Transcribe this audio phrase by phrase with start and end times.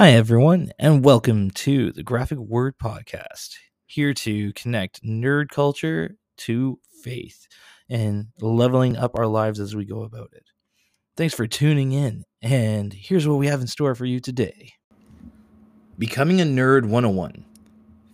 [0.00, 6.78] Hi, everyone, and welcome to the Graphic Word Podcast, here to connect nerd culture to
[7.02, 7.48] faith
[7.90, 10.44] and leveling up our lives as we go about it.
[11.16, 14.70] Thanks for tuning in, and here's what we have in store for you today
[15.98, 17.44] Becoming a Nerd 101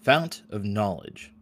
[0.00, 1.34] Fount of Knowledge.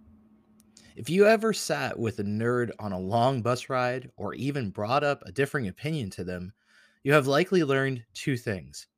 [0.97, 5.05] If you ever sat with a nerd on a long bus ride or even brought
[5.05, 6.53] up a differing opinion to them,
[7.05, 8.89] you have likely learned two things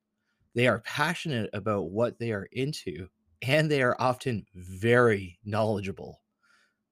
[0.55, 3.09] they are passionate about what they are into,
[3.43, 6.23] and they are often very knowledgeable.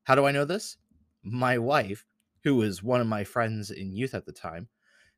[0.05, 0.79] How do I know this?
[1.23, 2.05] My wife,
[2.45, 4.69] who was one of my friends in youth at the time,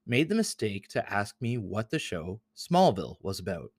[0.07, 3.73] made the mistake to ask me what the show Smallville was about.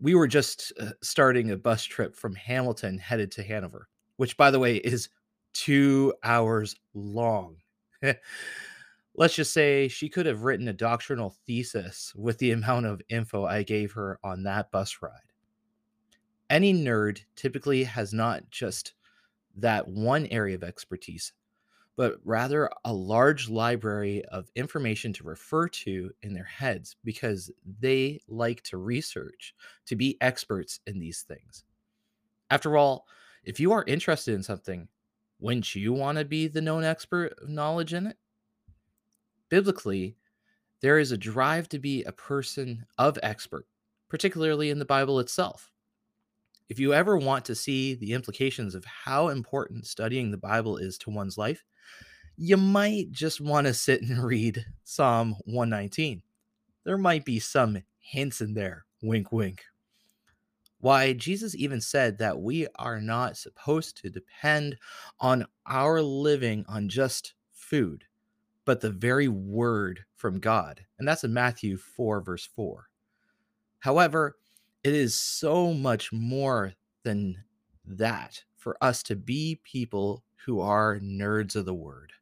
[0.00, 4.50] We were just uh, starting a bus trip from Hamilton headed to Hanover, which, by
[4.50, 5.08] the way, is
[5.52, 7.56] two hours long.
[9.18, 13.44] let's just say she could have written a doctrinal thesis with the amount of info
[13.44, 15.12] I gave her on that bus ride.
[16.48, 18.94] Any nerd typically has not just
[19.56, 21.32] that one area of expertise,
[21.96, 28.20] but rather a large library of information to refer to in their heads because they
[28.28, 29.52] like to research,
[29.86, 31.64] to be experts in these things.
[32.50, 33.04] After all,
[33.42, 34.86] if you are interested in something,
[35.40, 38.16] wouldn't you want to be the known expert of knowledge in it?
[39.48, 40.16] Biblically,
[40.80, 43.66] there is a drive to be a person of expert,
[44.08, 45.70] particularly in the Bible itself.
[46.68, 50.98] If you ever want to see the implications of how important studying the Bible is
[50.98, 51.64] to one's life,
[52.36, 56.22] you might just want to sit and read Psalm 119.
[56.84, 59.64] There might be some hints in there, wink, wink.
[60.80, 64.76] Why, Jesus even said that we are not supposed to depend
[65.18, 68.04] on our living on just food
[68.68, 70.84] but the very word from God.
[70.98, 72.90] And that's in Matthew 4, verse 4.
[73.78, 74.36] However,
[74.84, 77.44] it is so much more than
[77.86, 82.12] that for us to be people who are nerds of the word.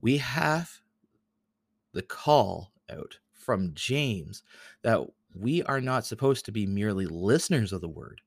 [0.00, 0.70] We have
[1.94, 4.44] the call out from James
[4.82, 5.00] that
[5.34, 8.20] we are not supposed to be merely listeners of the word,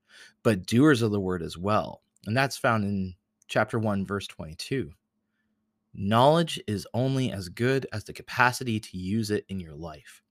[0.44, 2.02] but doers of the word as well.
[2.26, 3.16] And that's found in
[3.48, 4.92] chapter 1, verse 22.
[5.94, 10.24] Knowledge is only as good as the capacity to use it in your life.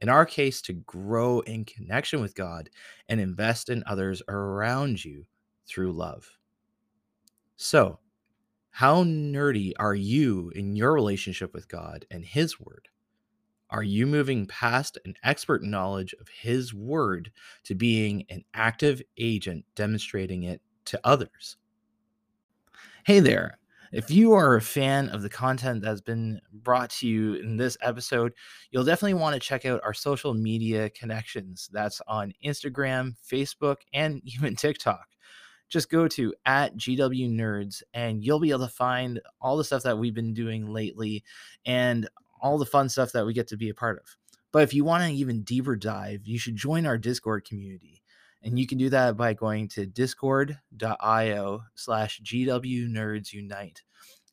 [0.00, 2.70] In our case, to grow in connection with God
[3.08, 5.26] and invest in others around you
[5.66, 6.28] through love.
[7.56, 7.98] So,
[8.70, 12.88] how nerdy are you in your relationship with God and His Word?
[13.70, 17.30] Are you moving past an expert knowledge of His Word
[17.64, 21.56] to being an active agent demonstrating it to others?
[23.04, 23.58] Hey there,
[23.94, 27.76] if you are a fan of the content that's been brought to you in this
[27.80, 28.34] episode,
[28.72, 31.70] you'll definitely want to check out our social media connections.
[31.72, 35.06] That's on Instagram, Facebook, and even TikTok.
[35.68, 39.84] Just go to at GW Nerds and you'll be able to find all the stuff
[39.84, 41.22] that we've been doing lately
[41.64, 42.08] and
[42.40, 44.16] all the fun stuff that we get to be a part of.
[44.50, 48.02] But if you want an even deeper dive, you should join our Discord community.
[48.44, 53.82] And you can do that by going to discord.io slash GW Nerds Unite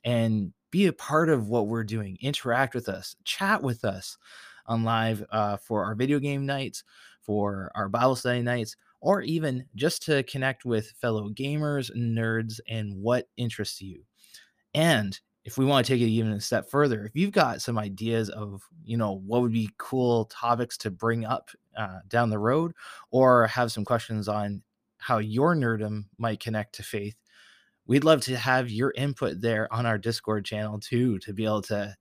[0.03, 2.17] and be a part of what we're doing.
[2.21, 4.17] Interact with us, chat with us
[4.65, 6.83] on live uh, for our video game nights,
[7.21, 12.95] for our Bible study nights, or even just to connect with fellow gamers, nerds, and
[13.01, 14.03] what interests you.
[14.73, 17.77] And if we want to take it even a step further, if you've got some
[17.77, 22.39] ideas of, you know, what would be cool topics to bring up uh, down the
[22.39, 22.73] road,
[23.11, 24.61] or have some questions on
[24.97, 27.15] how your nerdum might connect to faith,
[27.87, 31.61] we'd love to have your input there on our Discord channel too, to be able
[31.63, 31.95] to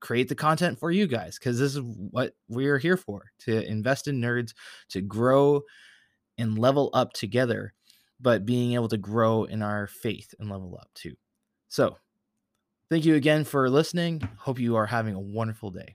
[0.00, 4.08] create the content for you guys, because this is what we're here for to invest
[4.08, 4.54] in nerds,
[4.88, 5.62] to grow
[6.38, 7.74] and level up together,
[8.20, 11.14] but being able to grow in our faith and level up too.
[11.68, 11.96] So,
[12.90, 14.20] Thank you again for listening.
[14.36, 15.94] Hope you are having a wonderful day.